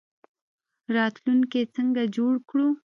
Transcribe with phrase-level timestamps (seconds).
[0.95, 2.67] راتلونکی څنګه جوړ کړو؟